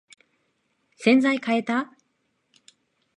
[0.97, 1.93] 洗剤かえた？